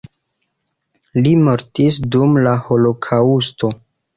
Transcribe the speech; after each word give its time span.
Li 1.19 1.33
mortis 1.49 1.99
dum 2.17 2.41
la 2.49 2.57
holokaŭsto. 2.71 3.75